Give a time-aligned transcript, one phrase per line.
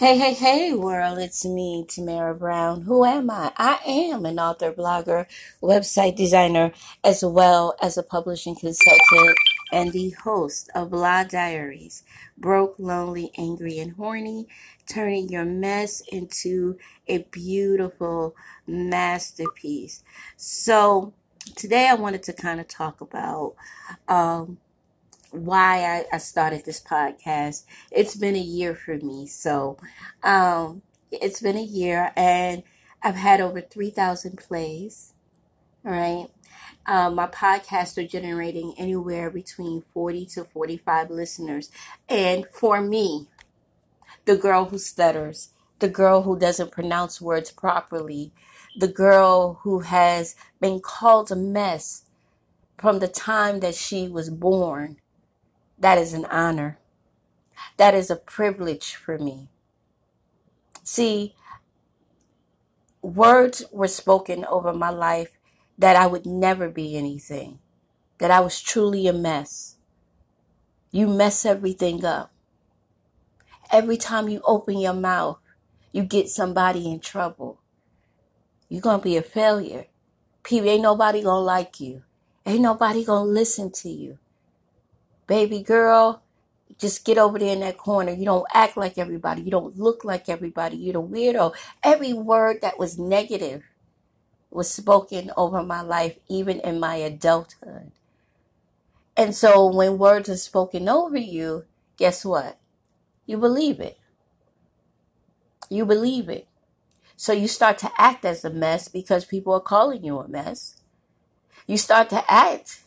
[0.00, 2.80] Hey, hey, hey, world, it's me, Tamara Brown.
[2.80, 3.52] Who am I?
[3.58, 5.26] I am an author, blogger,
[5.62, 6.72] website designer,
[7.04, 9.36] as well as a publishing consultant
[9.70, 12.02] and the host of Blog Diaries
[12.38, 14.48] Broke, Lonely, Angry, and Horny,
[14.88, 18.34] turning your mess into a beautiful
[18.66, 20.02] masterpiece.
[20.38, 21.12] So,
[21.56, 23.54] today I wanted to kind of talk about.
[24.08, 24.56] Um,
[25.30, 27.64] why I, I started this podcast.
[27.90, 29.26] It's been a year for me.
[29.26, 29.78] So
[30.22, 32.62] um, it's been a year and
[33.02, 35.14] I've had over 3,000 plays.
[35.84, 36.28] All right.
[36.86, 41.70] Um, my podcasts are generating anywhere between 40 to 45 listeners.
[42.08, 43.28] And for me,
[44.24, 48.32] the girl who stutters, the girl who doesn't pronounce words properly,
[48.76, 52.04] the girl who has been called a mess
[52.78, 54.96] from the time that she was born
[55.80, 56.78] that is an honor.
[57.78, 59.48] That is a privilege for me.
[60.84, 61.34] See,
[63.02, 65.38] words were spoken over my life
[65.78, 67.58] that I would never be anything,
[68.18, 69.76] that I was truly a mess.
[70.90, 72.30] You mess everything up.
[73.72, 75.38] Every time you open your mouth,
[75.92, 77.60] you get somebody in trouble.
[78.68, 79.86] You're going to be a failure.
[80.42, 82.02] People, ain't nobody going to like you.
[82.44, 84.18] Ain't nobody going to listen to you
[85.30, 86.22] baby girl,
[86.76, 88.12] just get over there in that corner.
[88.12, 89.42] You don't act like everybody.
[89.42, 90.76] You don't look like everybody.
[90.76, 91.54] You're the weirdo.
[91.84, 93.62] Every word that was negative
[94.50, 97.92] was spoken over my life, even in my adulthood.
[99.16, 101.64] And so when words are spoken over you,
[101.96, 102.58] guess what?
[103.24, 103.98] You believe it.
[105.68, 106.48] You believe it.
[107.16, 110.80] So you start to act as a mess because people are calling you a mess.
[111.68, 112.80] You start to act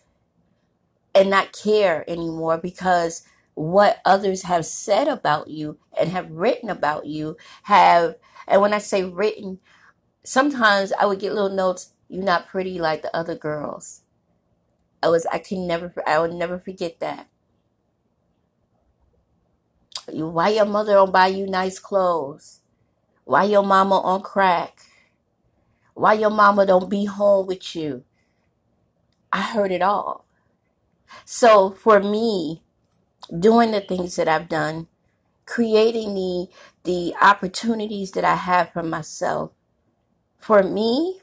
[1.16, 3.24] and not care anymore because
[3.56, 8.16] what others have said about you and have written about you have
[8.48, 9.60] and when I say written,
[10.24, 14.02] sometimes I would get little notes, you're not pretty like the other girls.
[15.02, 17.28] I was I can never I would never forget that.
[20.08, 22.62] Why your mother don't buy you nice clothes?
[23.26, 24.80] Why your mama on crack?
[25.94, 28.04] Why your mama don't be home with you?
[29.32, 30.26] I heard it all.
[31.26, 32.64] So for me,
[33.38, 34.88] doing the things that I've done,
[35.46, 36.48] creating the
[36.84, 39.52] the opportunities that I have for myself,
[40.40, 41.22] for me,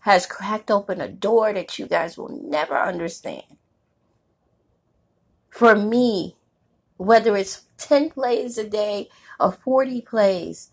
[0.00, 3.44] has cracked open a door that you guys will never understand.
[5.50, 6.36] For me,
[6.96, 9.08] whether it's 10 plays a day
[9.38, 10.70] or 40 plays,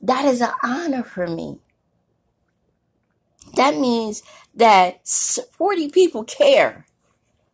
[0.00, 1.58] that is an honor for me.
[3.56, 4.22] That means
[4.54, 6.86] that 40 people care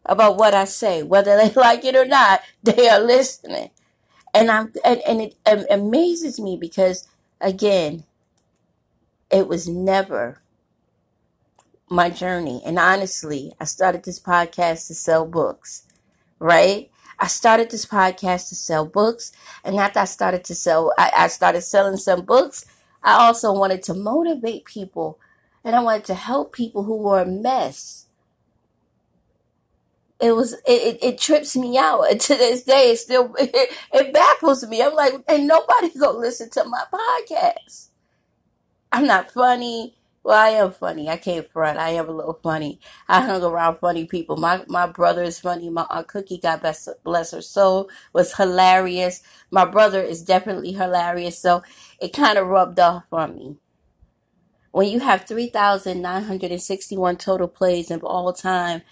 [0.07, 2.43] about what I say, whether they like it or not.
[2.63, 3.71] They are listening,
[4.35, 7.07] and I'm and, and it, it amazes me because
[7.41, 8.05] again,
[9.31, 10.41] it was never
[11.89, 12.63] my journey.
[12.65, 15.83] And honestly, I started this podcast to sell books,
[16.39, 16.91] right?
[17.19, 19.33] I started this podcast to sell books.
[19.65, 22.67] And after I started to sell, I, I started selling some books.
[23.03, 25.19] I also wanted to motivate people
[25.65, 28.06] and I wanted to help people who were a mess
[30.21, 32.11] it was it, it, trips me out.
[32.11, 34.83] And to this day it still it, it baffles me.
[34.83, 37.89] I'm like and nobody gonna listen to my podcast.
[38.93, 39.95] I'm not funny.
[40.23, 41.09] Well i am funny.
[41.09, 41.79] I can't front.
[41.79, 42.81] I am a little funny.
[43.09, 44.37] I hung around funny people.
[44.37, 45.71] My my brother is funny.
[45.71, 49.23] My aunt cookie god bless, bless her soul was hilarious.
[49.51, 51.39] My brother is definitely hilarious.
[51.39, 51.63] So
[52.01, 53.57] it kind of rubbed off on me.
[54.73, 58.83] When you have 3,961 total plays of all time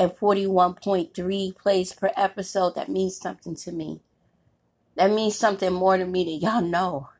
[0.00, 4.00] and 41.3 plays per episode, that means something to me.
[4.96, 7.10] That means something more to me than y'all know.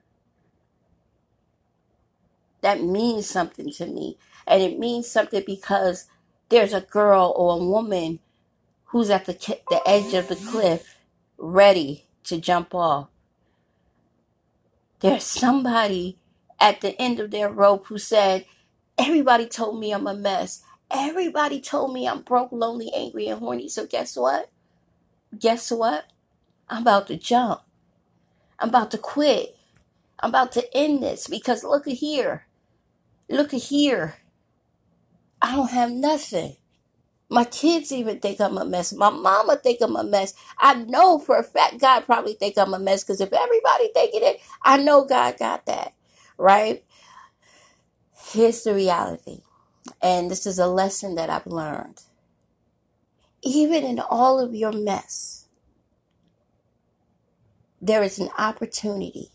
[2.62, 4.16] That means something to me.
[4.46, 6.06] And it means something because
[6.48, 8.20] there's a girl or a woman
[8.86, 9.34] who's at the,
[9.68, 10.96] the edge of the cliff
[11.36, 13.08] ready to jump off.
[15.00, 16.16] There's somebody
[16.58, 18.46] at the end of their rope who said,
[18.96, 20.62] Everybody told me I'm a mess.
[20.90, 23.68] Everybody told me I'm broke, lonely, angry, and horny.
[23.68, 24.50] So guess what?
[25.38, 26.06] Guess what?
[26.68, 27.62] I'm about to jump.
[28.58, 29.56] I'm about to quit.
[30.20, 32.46] I'm about to end this because look at here.
[33.28, 34.16] Look at here.
[35.42, 36.56] I don't have nothing.
[37.30, 38.92] My kids even think I'm a mess.
[38.92, 40.34] My mama think I'm a mess.
[40.58, 44.22] I know for a fact God probably think I'm a mess because if everybody thinking
[44.24, 45.94] it, I know God got that
[46.38, 46.84] right?
[48.32, 49.42] Here's the reality.
[50.02, 52.02] And this is a lesson that I've learned.
[53.42, 55.46] Even in all of your mess,
[57.80, 59.30] there is an opportunity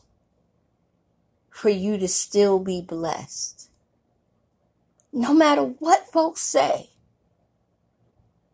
[1.50, 3.70] for you to still be blessed.
[5.12, 6.90] No matter what folks say.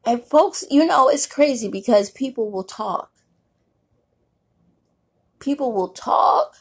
[0.06, 3.12] And folks, you know, it's crazy because people will talk.
[5.40, 6.58] People will talk.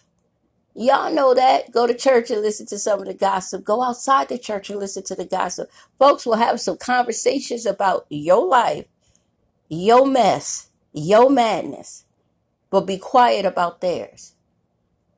[0.75, 1.73] Y'all know that.
[1.73, 3.65] Go to church and listen to some of the gossip.
[3.65, 5.71] Go outside the church and listen to the gossip.
[5.99, 8.87] Folks will have some conversations about your life,
[9.69, 12.05] your mess, your madness,
[12.71, 14.35] but be quiet about theirs.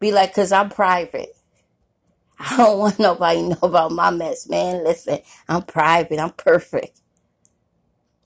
[0.01, 1.37] Be like, because I'm private.
[2.39, 4.85] I don't want nobody to know about my mess, man.
[4.85, 6.19] Listen, I'm private.
[6.19, 7.01] I'm perfect.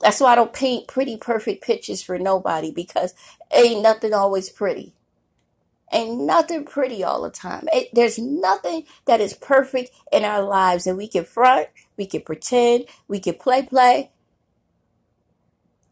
[0.00, 3.14] That's why I don't paint pretty, perfect pictures for nobody because
[3.52, 4.94] ain't nothing always pretty.
[5.92, 7.68] Ain't nothing pretty all the time.
[7.72, 12.22] It, there's nothing that is perfect in our lives, and we can front, we can
[12.22, 14.10] pretend, we can play, play.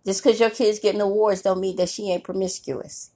[0.05, 3.11] Just because your kid's getting awards don't mean that she ain't promiscuous.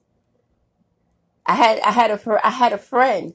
[1.45, 3.33] I had I had a I had a friend.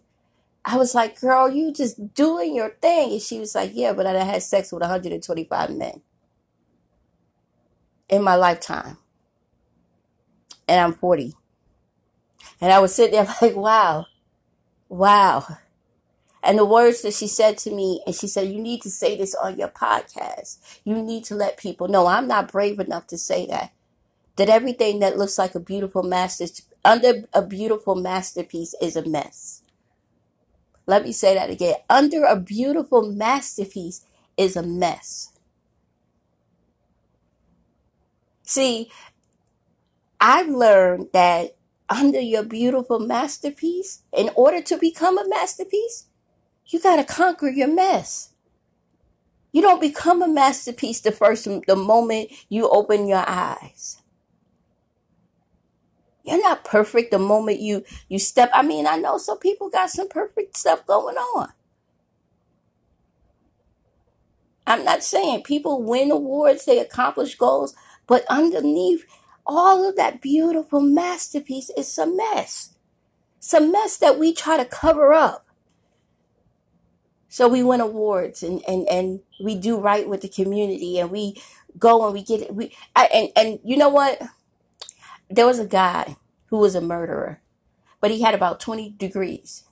[0.64, 4.06] I was like, "Girl, you just doing your thing," and she was like, "Yeah, but
[4.06, 6.00] I had sex with 125 men
[8.08, 8.98] in my lifetime,
[10.66, 11.34] and I'm 40."
[12.60, 14.06] And I was sitting there like, "Wow,
[14.88, 15.46] wow."
[16.44, 19.16] And the words that she said to me, and she said, You need to say
[19.16, 20.58] this on your podcast.
[20.84, 22.06] You need to let people know.
[22.06, 23.72] I'm not brave enough to say that.
[24.36, 26.44] That everything that looks like a beautiful master,
[26.84, 29.62] under a beautiful masterpiece is a mess.
[30.86, 31.76] Let me say that again.
[31.88, 34.04] Under a beautiful masterpiece
[34.36, 35.32] is a mess.
[38.42, 38.90] See,
[40.20, 41.56] I've learned that
[41.88, 46.06] under your beautiful masterpiece, in order to become a masterpiece,
[46.66, 48.30] you got to conquer your mess.
[49.52, 54.02] You don't become a masterpiece the first the moment you open your eyes.
[56.24, 58.50] You're not perfect the moment you you step.
[58.54, 61.52] I mean, I know some people got some perfect stuff going on.
[64.66, 67.74] I'm not saying people win awards, they accomplish goals,
[68.06, 69.04] but underneath
[69.46, 72.70] all of that beautiful masterpiece is a mess.
[73.52, 75.46] A mess that we try to cover up.
[77.28, 81.40] So we win awards and, and, and we do right with the community and we
[81.78, 82.54] go and we get it.
[82.54, 84.22] We, I, and, and you know what?
[85.30, 86.16] There was a guy
[86.46, 87.40] who was a murderer,
[88.00, 89.64] but he had about 20 degrees.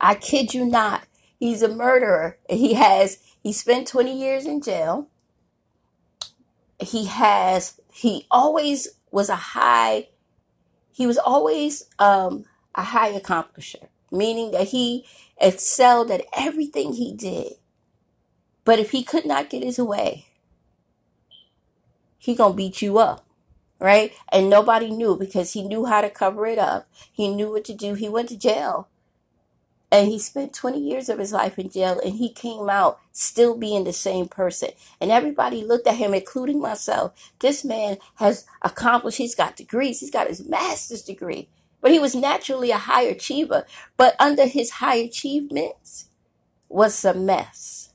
[0.00, 1.06] I kid you not.
[1.38, 2.38] He's a murderer.
[2.50, 5.08] He has, he spent 20 years in jail.
[6.80, 10.08] He has, he always was a high,
[10.92, 12.44] he was always um,
[12.74, 15.06] a high accomplisher, meaning that he
[15.40, 17.54] excelled at everything he did.
[18.64, 20.26] But if he could not get his way,
[22.18, 23.26] he gonna beat you up
[23.78, 24.12] right?
[24.30, 26.88] And nobody knew because he knew how to cover it up.
[27.12, 27.94] He knew what to do.
[27.94, 28.88] He went to jail.
[29.90, 33.56] And he spent 20 years of his life in jail and he came out still
[33.56, 34.70] being the same person.
[35.00, 37.12] And everybody looked at him, including myself.
[37.38, 41.48] This man has accomplished, he's got degrees, he's got his master's degree.
[41.80, 43.64] But he was naturally a high achiever.
[43.96, 46.08] But under his high achievements
[46.68, 47.90] was a mess.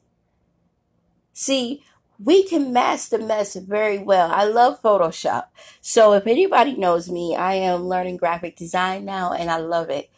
[1.34, 1.84] See,
[2.24, 4.32] we can mask the mess very well.
[4.32, 5.46] I love Photoshop.
[5.82, 10.10] So if anybody knows me, I am learning graphic design now and I love it.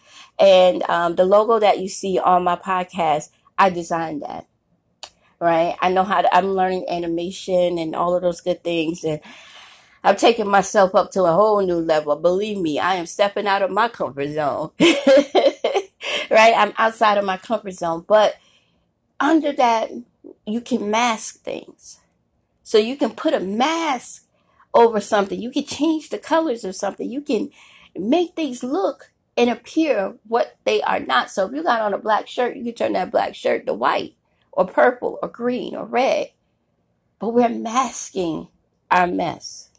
[0.44, 4.46] And um, the logo that you see on my podcast, I designed that.
[5.40, 5.78] Right?
[5.82, 9.06] I know how to, I'm learning animation and all of those good things.
[9.06, 9.22] And
[10.04, 12.18] I've taken myself up to a whole new level.
[12.18, 14.72] Believe me, I am stepping out of my comfort zone.
[16.30, 16.54] right?
[16.58, 18.04] I'm outside of my comfort zone.
[18.06, 18.36] But
[19.22, 19.92] under that
[20.46, 22.00] you can mask things.
[22.64, 24.28] So you can put a mask
[24.74, 25.42] over something.
[25.42, 27.10] You can change the colors of something.
[27.10, 27.50] You can
[27.96, 31.32] make things look and appear what they are not.
[31.32, 33.74] So if you got on a black shirt, you can turn that black shirt to
[33.74, 34.16] white
[34.52, 36.32] or purple or green or red.
[37.20, 38.50] But we're masking
[38.92, 39.70] our mess.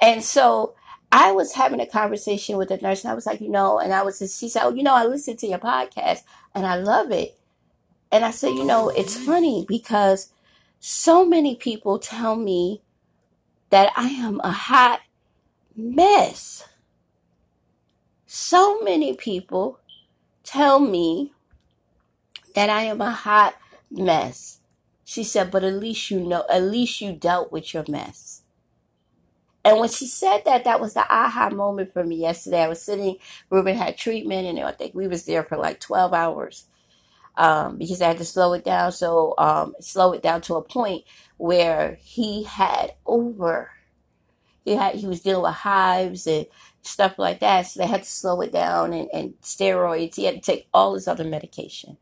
[0.00, 0.74] And so
[1.10, 3.94] I was having a conversation with a nurse and I was like, you know, and
[3.94, 6.22] I was, just, she said, oh, you know, I listened to your podcast
[6.54, 7.38] and I love it.
[8.10, 10.30] And I said, you know, it's funny because
[10.78, 12.82] so many people tell me
[13.70, 15.00] that I am a hot
[15.74, 16.68] mess.
[18.36, 19.78] So many people
[20.42, 21.34] tell me
[22.56, 23.54] that I am a hot
[23.92, 24.58] mess.
[25.04, 28.42] She said, but at least you know, at least you dealt with your mess.
[29.64, 32.64] And when she said that, that was the aha moment for me yesterday.
[32.64, 33.18] I was sitting,
[33.50, 36.64] Ruben had treatment, and I think we was there for like 12 hours
[37.36, 38.90] um, because I had to slow it down.
[38.90, 41.04] So um, slow it down to a point
[41.36, 43.70] where he had over.
[44.64, 46.46] He had he was dealing with hives and
[46.86, 47.62] stuff like that.
[47.62, 50.16] So they had to slow it down and, and steroids.
[50.16, 51.96] He had to take all his other medication.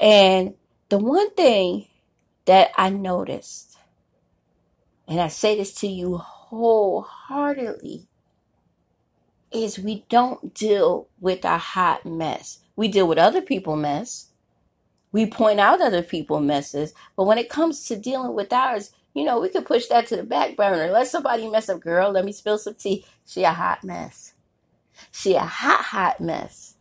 [0.00, 0.54] And
[0.88, 1.86] the one thing
[2.46, 3.76] that I noticed,
[5.08, 8.06] and I say this to you wholeheartedly,
[9.52, 12.60] is we don't deal with our hot mess.
[12.74, 14.30] We deal with other people mess.
[15.12, 19.24] We point out other people messes, but when it comes to dealing with ours, you
[19.24, 20.92] know, we could push that to the back burner.
[20.92, 22.12] Let somebody mess up, girl.
[22.12, 23.06] Let me spill some tea.
[23.24, 24.34] She a hot mess.
[25.10, 26.74] She a hot, hot mess.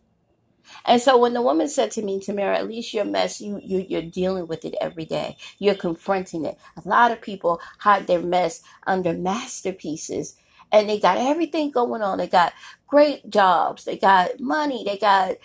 [0.86, 3.86] And so when the woman said to me, Tamara, at least your mess, you, you
[3.88, 5.38] you're dealing with it every day.
[5.60, 6.58] You're confronting it.
[6.84, 10.36] A lot of people hide their mess under masterpieces
[10.74, 12.18] and they got everything going on.
[12.18, 12.52] They got
[12.88, 15.36] great jobs, they got money, they got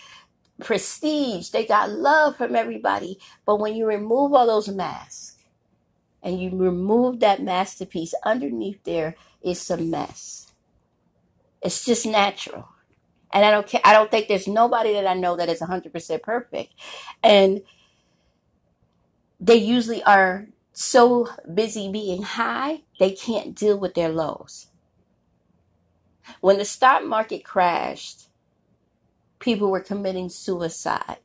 [0.60, 3.20] prestige, they got love from everybody.
[3.46, 5.36] But when you remove all those masks
[6.22, 10.52] and you remove that masterpiece, underneath there is some mess.
[11.62, 12.68] It's just natural.
[13.32, 16.22] And I don't care, I don't think there's nobody that I know that is 100%
[16.22, 16.74] perfect.
[17.22, 17.62] And
[19.38, 24.66] they usually are so busy being high, they can't deal with their lows.
[26.40, 28.28] When the stock market crashed,
[29.38, 31.18] people were committing suicide.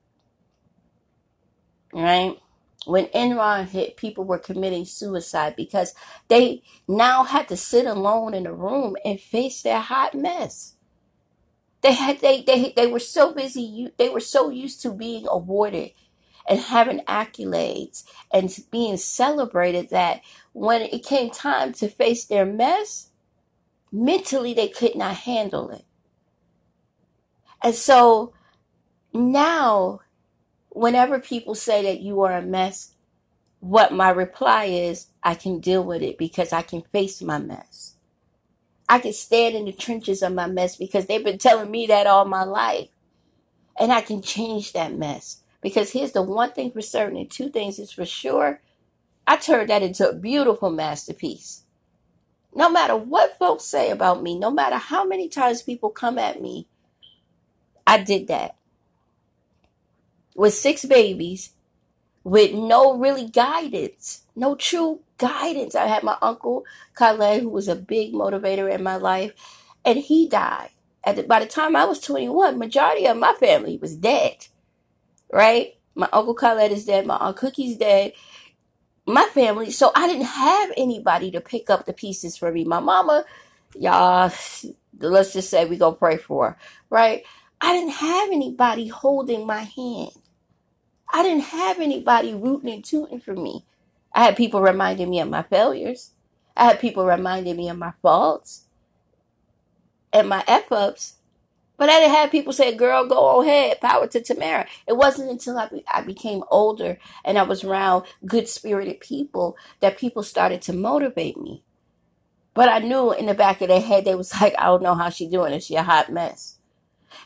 [1.93, 2.37] Right?
[2.85, 5.93] When Enron hit, people were committing suicide because
[6.27, 10.75] they now had to sit alone in a room and face their hot mess.
[11.81, 13.89] They had they they they were so busy.
[13.97, 15.91] They were so used to being awarded
[16.47, 20.21] and having accolades and being celebrated that
[20.53, 23.09] when it came time to face their mess,
[23.91, 25.85] mentally they could not handle it.
[27.63, 28.33] And so
[29.13, 30.01] now,
[30.75, 32.93] whenever people say that you are a mess,
[33.61, 37.95] what my reply is, I can deal with it because I can face my mess.
[38.87, 42.07] I can stand in the trenches of my mess because they've been telling me that
[42.07, 42.89] all my life.
[43.79, 45.41] And I can change that mess.
[45.61, 48.61] Because here's the one thing for certain, and two things is for sure.
[49.25, 51.63] I turned that into a beautiful masterpiece.
[52.53, 56.41] No matter what folks say about me, no matter how many times people come at
[56.41, 56.67] me,
[57.87, 58.55] I did that.
[60.35, 61.51] With six babies,
[62.25, 65.75] with no really guidance, no true guidance.
[65.75, 66.65] I had my uncle
[66.95, 69.31] Khaled, who was a big motivator in my life,
[69.85, 70.71] and he died.
[71.05, 74.47] The, by the time I was 21, majority of my family was dead.
[75.31, 75.75] Right?
[75.93, 77.05] My uncle Khaled is dead.
[77.05, 78.13] My aunt Cookie's dead.
[79.05, 79.69] My family.
[79.69, 82.65] So I didn't have anybody to pick up the pieces for me.
[82.65, 83.23] My mama,
[83.75, 84.31] y'all,
[84.99, 86.57] let's just say we gonna pray for her,
[86.89, 87.23] right?
[87.61, 90.11] I didn't have anybody holding my hand.
[91.11, 93.65] I didn't have anybody rooting and tooting for me.
[94.13, 96.11] I had people reminding me of my failures.
[96.55, 98.65] I had people reminding me of my faults
[100.13, 101.15] and my F ups.
[101.77, 104.65] But I didn't have people say, girl, go ahead, power to Tamara.
[104.87, 109.57] It wasn't until I, be, I became older and I was around good spirited people
[109.81, 111.63] that people started to motivate me.
[112.53, 114.95] But I knew in the back of their head, they was like, I don't know
[114.95, 115.63] how she doing it.
[115.63, 116.57] She a hot mess.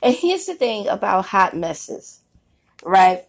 [0.02, 2.22] And here's the thing about hot messes,
[2.84, 3.26] right?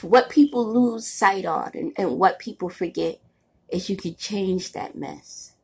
[0.00, 3.20] What people lose sight on and, and what people forget
[3.68, 5.54] is you can change that mess.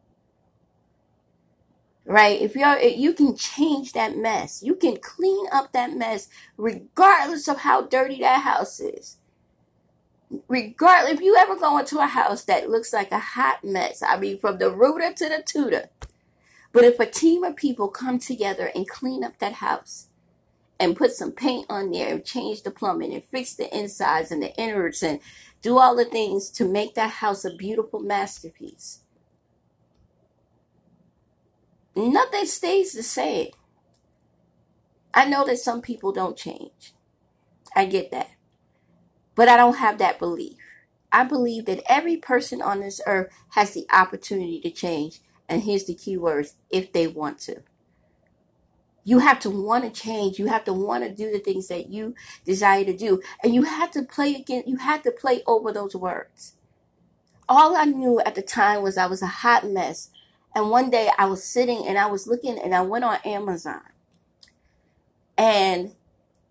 [2.04, 2.40] Right?
[2.40, 4.62] If you're you can change that mess.
[4.62, 9.18] You can clean up that mess regardless of how dirty that house is.
[10.48, 14.18] Regardless if you ever go into a house that looks like a hot mess, I
[14.18, 15.90] mean from the rooter to the tutor,
[16.72, 20.08] but if a team of people come together and clean up that house
[20.80, 24.42] and put some paint on there and change the plumbing and fix the insides and
[24.42, 25.20] the innards and
[25.62, 29.00] do all the things to make that house a beautiful masterpiece,
[31.96, 33.50] nothing stays the same.
[35.12, 36.94] I know that some people don't change.
[37.74, 38.30] I get that.
[39.34, 40.56] But I don't have that belief.
[41.10, 45.84] I believe that every person on this earth has the opportunity to change and here's
[45.84, 47.62] the key words if they want to.
[49.08, 50.38] You have to want to change.
[50.38, 53.22] You have to want to do the things that you desire to do.
[53.42, 54.64] And you have to play again.
[54.66, 56.56] You have to play over those words.
[57.48, 60.10] All I knew at the time was I was a hot mess.
[60.54, 63.80] And one day I was sitting and I was looking and I went on Amazon.
[65.38, 65.94] And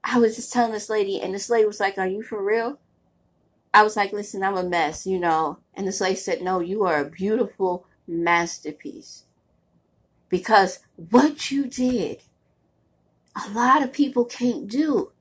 [0.03, 2.79] I was just telling this lady, and this lady was like, Are you for real?
[3.71, 5.59] I was like, Listen, I'm a mess, you know.
[5.75, 9.25] And this lady said, No, you are a beautiful masterpiece.
[10.27, 12.23] Because what you did,
[13.45, 15.11] a lot of people can't do.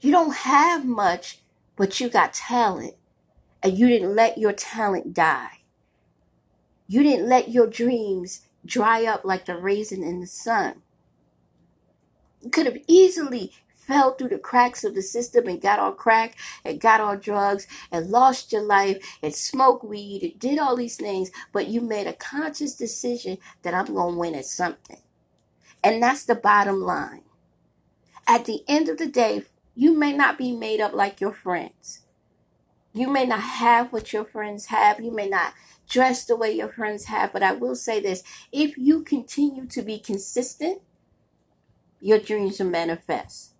[0.00, 1.38] You don't have much,
[1.76, 2.94] but you got talent.
[3.62, 5.60] And you didn't let your talent die.
[6.88, 10.82] You didn't let your dreams dry up like the raisin in the sun.
[12.42, 16.36] You could have easily fell through the cracks of the system and got on crack
[16.64, 20.96] and got on drugs and lost your life and smoked weed and did all these
[20.96, 24.98] things, but you made a conscious decision that I'm going to win at something.
[25.82, 27.22] And that's the bottom line.
[28.26, 29.42] At the end of the day,
[29.74, 32.02] you may not be made up like your friends.
[32.92, 35.00] You may not have what your friends have.
[35.00, 35.54] You may not
[35.88, 37.32] dress the way your friends have.
[37.32, 38.22] But I will say this
[38.52, 40.82] if you continue to be consistent,
[42.00, 43.54] your dreams will manifest.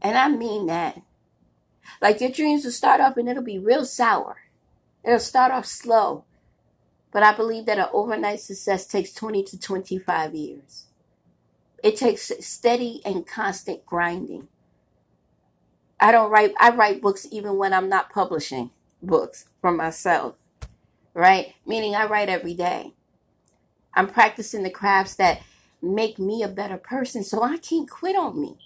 [0.00, 1.02] And I mean that.
[2.00, 4.38] Like your dreams will start off and it'll be real sour.
[5.04, 6.24] It'll start off slow.
[7.12, 10.86] But I believe that an overnight success takes 20 to 25 years.
[11.82, 14.48] It takes steady and constant grinding.
[16.00, 18.70] I don't write I write books even when I'm not publishing
[19.02, 20.34] books for myself.
[21.14, 21.54] Right?
[21.66, 22.94] Meaning I write every day.
[23.94, 25.42] I'm practicing the crafts that
[25.82, 28.56] make me a better person so I can't quit on me.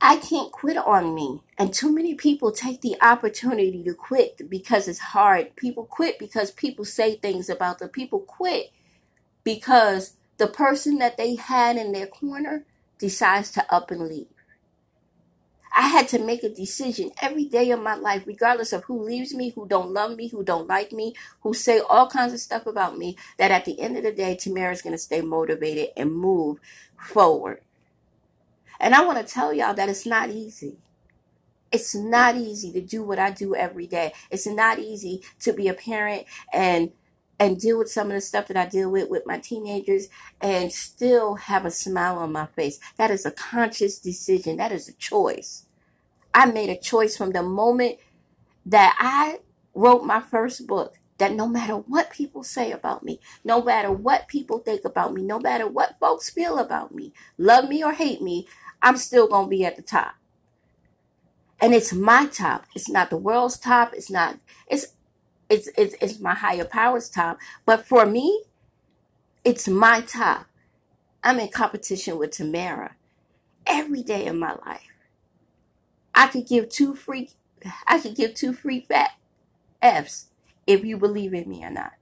[0.00, 1.42] I can't quit on me.
[1.58, 5.56] And too many people take the opportunity to quit because it's hard.
[5.56, 7.90] People quit because people say things about them.
[7.90, 8.72] People quit
[9.44, 12.64] because the person that they had in their corner
[12.98, 14.28] decides to up and leave.
[15.76, 19.34] I had to make a decision every day of my life, regardless of who leaves
[19.34, 22.66] me, who don't love me, who don't like me, who say all kinds of stuff
[22.66, 25.90] about me, that at the end of the day, Tamara is going to stay motivated
[25.96, 26.58] and move
[26.98, 27.62] forward.
[28.80, 30.78] And I want to tell y'all that it's not easy.
[31.70, 34.12] It's not easy to do what I do every day.
[34.30, 36.92] It's not easy to be a parent and
[37.38, 40.08] and deal with some of the stuff that I deal with with my teenagers
[40.42, 42.78] and still have a smile on my face.
[42.98, 44.58] That is a conscious decision.
[44.58, 45.64] That is a choice.
[46.34, 47.98] I made a choice from the moment
[48.66, 49.40] that I
[49.74, 54.28] wrote my first book that no matter what people say about me, no matter what
[54.28, 58.22] people think about me, no matter what folks feel about me, love me or hate
[58.22, 58.46] me,
[58.82, 60.14] I'm still going to be at the top.
[61.60, 62.64] And it's my top.
[62.74, 63.92] It's not the world's top.
[63.94, 64.86] It's not, it's
[65.50, 67.38] it's, it's, it's my higher power's top.
[67.66, 68.44] But for me,
[69.44, 70.46] it's my top.
[71.22, 72.94] I'm in competition with Tamara
[73.66, 74.88] every day of my life.
[76.14, 77.30] I could give two free,
[77.86, 79.10] I could give two free fat
[79.82, 80.26] F's
[80.66, 81.92] if you believe in me or not.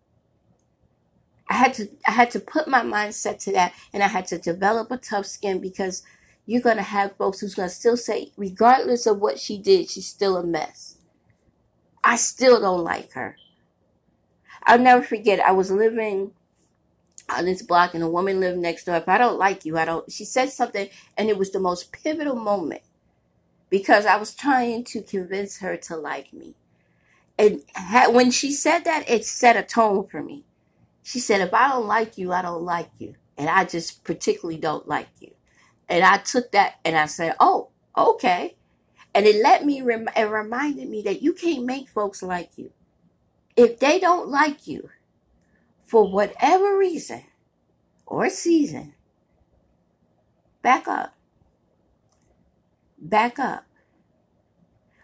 [1.49, 4.39] I had to, I had to put my mindset to that and I had to
[4.39, 6.03] develop a tough skin because
[6.49, 9.91] you're going to have folks who's going to still say, regardless of what she did,
[9.91, 10.97] she's still a mess.
[12.03, 13.37] I still don't like her.
[14.65, 16.33] I'll never forget, I was living
[17.29, 18.97] on this block and a woman lived next door.
[18.97, 20.11] If I don't like you, I don't.
[20.11, 22.81] She said something, and it was the most pivotal moment
[23.69, 26.55] because I was trying to convince her to like me.
[27.39, 27.63] And
[28.09, 30.45] when she said that, it set a tone for me.
[31.03, 33.17] She said, If I don't like you, I don't like you.
[33.37, 35.33] And I just particularly don't like you.
[35.89, 38.57] And I took that and I said, Oh, okay.
[39.15, 42.73] And it let me, rem- it reminded me that you can't make folks like you.
[43.57, 44.91] If they don't like you
[45.85, 47.25] for whatever reason
[48.07, 48.95] or season,
[50.63, 51.15] back up.
[52.99, 53.65] Back up.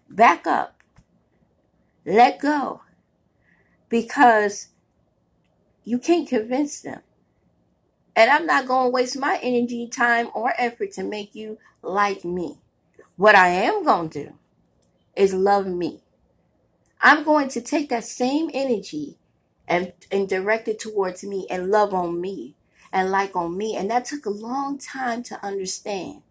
[0.09, 0.77] Back up.
[2.05, 2.83] Let go.
[3.89, 4.69] Because
[5.85, 7.03] you can't convince them.
[8.17, 12.25] And I'm not going to waste my energy, time, or effort to make you like
[12.25, 12.59] me.
[13.17, 14.35] What I am going to do
[15.17, 16.03] is love me.
[17.01, 19.19] I'm going to take that same energy
[19.69, 22.55] and, and direct it towards me and love on me
[22.93, 23.77] and like on me.
[23.77, 26.23] And that took a long time to understand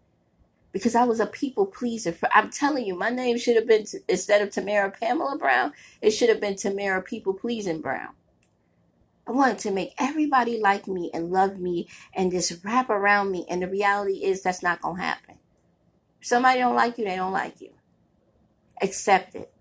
[0.72, 2.16] because I was a people pleaser.
[2.34, 6.28] I'm telling you, my name should have been instead of Tamara Pamela Brown, it should
[6.28, 8.08] have been Tamara People Pleasing Brown.
[9.26, 13.46] I wanted to make everybody like me and love me and just wrap around me.
[13.48, 15.38] And the reality is that's not gonna happen.
[16.20, 17.70] Somebody don't like you, they don't like you.
[18.82, 19.52] Accept it.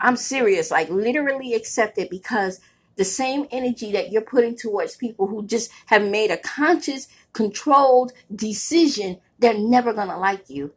[0.00, 2.60] I'm serious, like literally accept it because
[2.96, 8.12] the same energy that you're putting towards people who just have made a conscious, controlled
[8.34, 10.72] decision, they're never going to like you.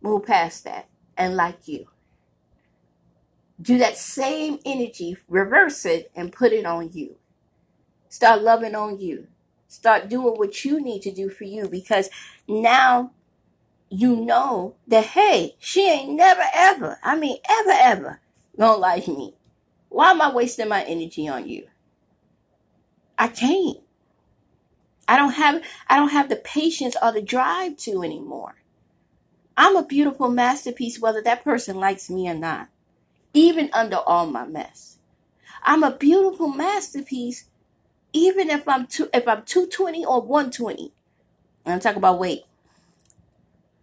[0.00, 1.88] Move past that and like you.
[3.60, 7.16] Do that same energy, reverse it, and put it on you.
[8.08, 9.26] Start loving on you.
[9.68, 12.08] Start doing what you need to do for you because
[12.46, 13.12] now
[13.90, 18.20] you know that, hey, she ain't never ever, I mean, ever, ever
[18.58, 19.34] gonna like me.
[19.88, 21.66] Why am I wasting my energy on you?
[23.18, 23.78] I can't.
[25.08, 28.56] I don't have I don't have the patience or the drive to anymore.
[29.56, 32.68] I'm a beautiful masterpiece whether that person likes me or not.
[33.34, 34.98] Even under all my mess.
[35.62, 37.48] I'm a beautiful masterpiece,
[38.12, 40.92] even if I'm two, if I'm 220 or 120.
[41.66, 42.44] I'm talking about weight.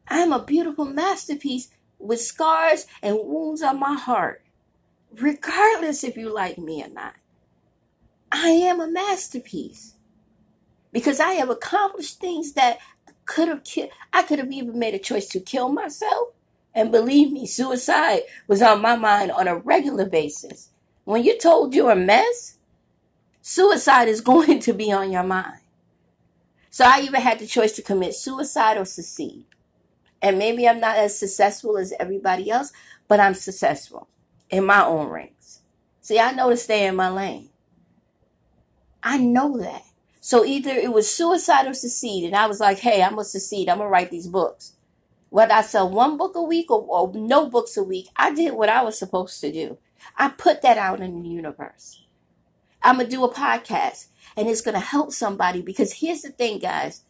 [0.08, 4.44] I'm a beautiful masterpiece with scars and wounds on my heart,
[5.14, 7.14] regardless if you like me or not.
[8.32, 9.96] I am a masterpiece
[10.92, 12.80] because I have accomplished things that
[13.26, 13.90] could have killed.
[14.14, 16.30] I could have even made a choice to kill myself.
[16.76, 20.70] And believe me, suicide was on my mind on a regular basis.
[21.06, 22.58] When you're told you're a mess,
[23.42, 25.62] suicide is going to be on your mind.
[26.70, 29.46] So I even had the choice to commit suicide or secede.
[30.22, 32.74] And maybe I'm not as successful as everybody else,
[33.08, 34.10] but I'm successful
[34.50, 35.62] in my own rings.
[36.02, 37.50] See, I know to stay in my lane.
[39.02, 39.84] I know that.
[40.20, 42.26] So either it was suicide or secede.
[42.26, 43.70] And I was like, hey, I'm going to secede.
[43.70, 44.75] I'm going to write these books.
[45.30, 48.54] Whether I sell one book a week or, or no books a week, I did
[48.54, 49.78] what I was supposed to do.
[50.18, 52.04] I put that out in the universe.
[52.84, 54.08] I'm going to do a podcast
[54.38, 57.02] and it's going to help somebody because here's the thing, guys.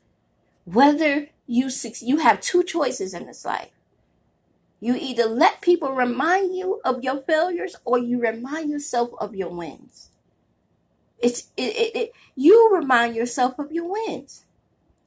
[0.63, 1.69] Whether you
[2.01, 3.71] you have two choices in this life.
[4.79, 9.49] You either let people remind you of your failures or you remind yourself of your
[9.49, 10.09] wins.
[11.19, 14.45] It's it, it, it you remind yourself of your wins.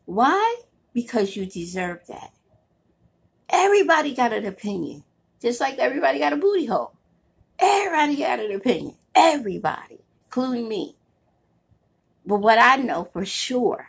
[0.05, 0.63] Why?
[0.95, 2.33] Because you deserve that.
[3.51, 5.05] Everybody got an opinion.
[5.41, 6.93] Just like everybody got a booty hole.
[7.59, 8.97] Everybody got an opinion.
[9.15, 10.97] Everybody, including me.
[12.27, 13.89] But what I know for sure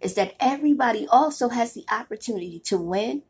[0.00, 3.22] is that everybody also has the opportunity to win.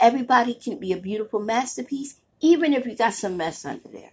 [0.00, 4.12] Everybody can be a beautiful masterpiece, even if you got some mess under there.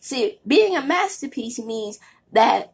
[0.00, 1.98] See, being a masterpiece means
[2.32, 2.72] that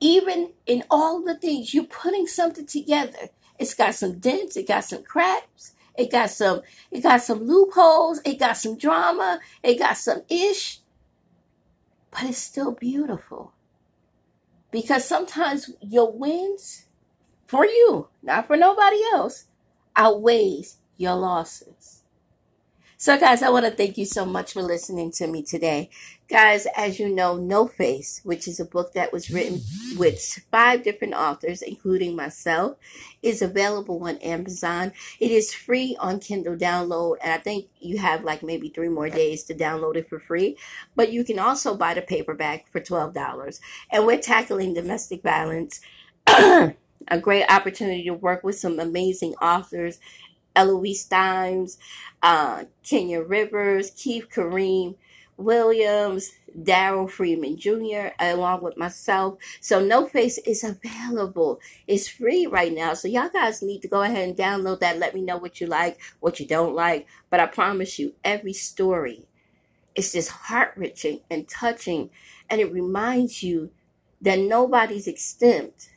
[0.00, 3.28] even in all the things, you're putting something together.
[3.58, 8.20] It's got some dents, it got some cracks, it got some, it got some loopholes,
[8.24, 10.80] it got some drama, it got some ish,
[12.10, 13.52] but it's still beautiful.
[14.70, 16.86] Because sometimes your wins
[17.46, 19.46] for you, not for nobody else,
[19.96, 22.01] outweighs your losses.
[23.02, 25.90] So, guys, I want to thank you so much for listening to me today.
[26.28, 29.60] Guys, as you know, No Face, which is a book that was written
[29.96, 32.76] with five different authors, including myself,
[33.20, 34.92] is available on Amazon.
[35.18, 39.08] It is free on Kindle download, and I think you have like maybe three more
[39.10, 40.56] days to download it for free.
[40.94, 43.58] But you can also buy the paperback for $12.
[43.90, 45.80] And we're tackling domestic violence.
[47.08, 49.98] a great opportunity to work with some amazing authors
[50.54, 51.78] Eloise Dimes,
[52.22, 54.96] uh, Kenya Rivers, Keith Kareem
[55.36, 59.38] Williams, Daryl Freeman Jr., along with myself.
[59.60, 61.60] So No Face is available.
[61.86, 62.94] It's free right now.
[62.94, 64.98] So y'all guys need to go ahead and download that.
[64.98, 67.06] Let me know what you like, what you don't like.
[67.30, 69.26] But I promise you, every story
[69.94, 72.10] is just heart wrenching and touching.
[72.48, 73.70] And it reminds you
[74.20, 75.88] that nobody's exempt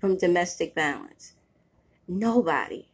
[0.00, 1.34] from domestic violence.
[2.08, 2.86] Nobody.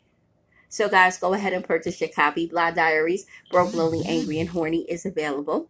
[0.72, 2.46] So, guys, go ahead and purchase your copy.
[2.46, 5.68] Blah Diaries, Broke, Lonely, Angry, and Horny is available.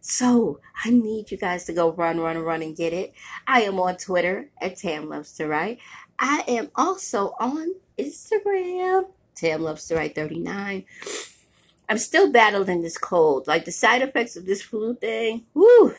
[0.00, 3.12] So, I need you guys to go run, run, run and get it.
[3.48, 5.80] I am on Twitter at Tam Loves to Write.
[6.20, 10.84] I am also on Instagram, Tam Loves to Write 39.
[11.88, 13.48] I'm still battling this cold.
[13.48, 15.96] Like the side effects of this flu thing, whoo,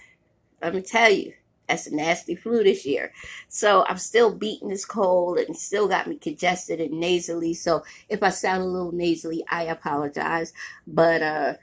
[0.61, 1.33] let me tell you,
[1.67, 3.12] that's a nasty flu this year.
[3.47, 7.54] So I'm still beating this cold and still got me congested and nasally.
[7.54, 10.54] So if I sound a little nasally, I apologize.
[10.88, 11.54] But uh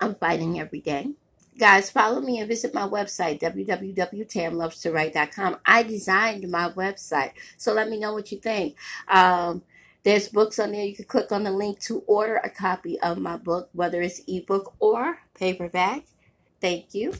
[0.00, 1.10] I'm fighting every day.
[1.58, 5.56] Guys, follow me and visit my website, www.tamlovestowrite.com.
[5.66, 7.32] I designed my website.
[7.56, 8.76] So let me know what you think.
[9.08, 9.62] Um,
[10.04, 10.84] there's books on there.
[10.84, 14.20] You can click on the link to order a copy of my book, whether it's
[14.28, 16.04] ebook or paperback.
[16.60, 17.14] Thank you.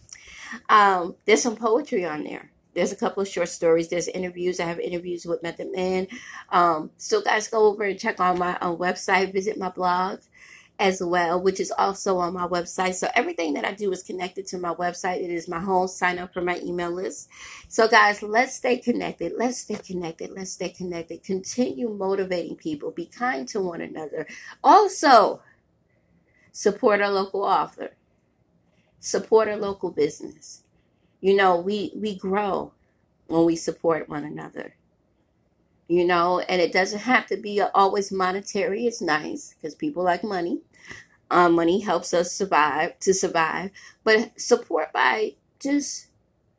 [0.68, 2.50] Um, there's some poetry on there.
[2.74, 3.88] There's a couple of short stories.
[3.88, 4.60] There's interviews.
[4.60, 6.06] I have interviews with Method Man.
[6.50, 9.32] Um, so guys, go over and check on my uh, website.
[9.32, 10.20] Visit my blog
[10.78, 12.94] as well, which is also on my website.
[12.94, 15.22] So everything that I do is connected to my website.
[15.22, 15.88] It is my home.
[15.88, 17.28] Sign up for my email list.
[17.68, 19.32] So guys, let's stay connected.
[19.36, 20.30] Let's stay connected.
[20.30, 21.24] Let's stay connected.
[21.24, 22.92] Continue motivating people.
[22.92, 24.26] Be kind to one another.
[24.62, 25.42] Also,
[26.52, 27.90] support our local author
[29.00, 30.62] support a local business.
[31.20, 32.72] You know, we we grow
[33.26, 34.74] when we support one another.
[35.88, 38.87] You know, and it doesn't have to be always monetary.
[38.87, 40.61] It's nice because people like money.
[41.30, 43.70] Um, money helps us survive to survive,
[44.04, 46.08] but support by just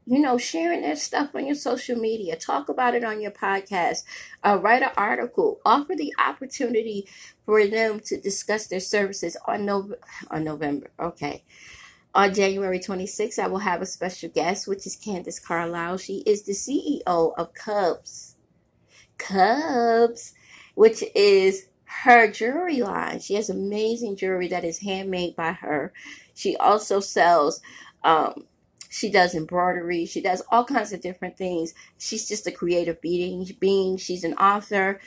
[0.08, 4.04] you know sharing their stuff on your social media, talk about it on your podcast,
[4.46, 7.08] uh, write an article, offer the opportunity
[7.46, 9.94] for them to discuss their services on no
[10.32, 10.92] on November.
[11.00, 11.44] Okay,
[12.16, 15.98] On January 26th, I will have a special guest, which is Candace Carlisle.
[15.98, 18.36] She is the CEO of Cubs.
[19.20, 20.34] Cubs,
[20.74, 23.20] which is her jewelry line.
[23.20, 25.94] She has amazing jewelry that is handmade by her.
[26.34, 27.62] She also sells,
[28.04, 28.46] um,
[28.90, 30.08] she does embroidery.
[30.08, 31.76] She does all kinds of different things.
[32.00, 33.48] She's just a creative being.
[33.60, 33.98] being.
[33.98, 35.00] She's an author.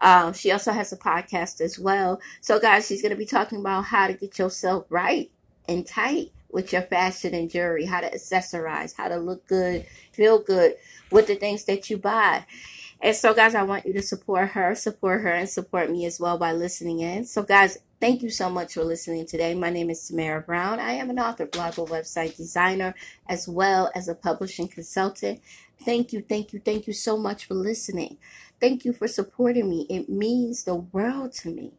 [0.00, 2.20] Um, she also has a podcast as well.
[2.40, 5.30] So, guys, she's going to be talking about how to get yourself right
[5.68, 10.38] and tight with your fashion and jewelry, how to accessorize, how to look good, feel
[10.38, 10.74] good
[11.10, 12.44] with the things that you buy.
[13.00, 16.18] And so, guys, I want you to support her, support her, and support me as
[16.18, 17.26] well by listening in.
[17.26, 19.54] So, guys, thank you so much for listening today.
[19.54, 20.80] My name is Tamara Brown.
[20.80, 22.94] I am an author, blogger, website designer,
[23.28, 25.40] as well as a publishing consultant.
[25.84, 28.18] Thank you, thank you, thank you so much for listening.
[28.60, 29.86] Thank you for supporting me.
[29.88, 31.74] It means the world to me.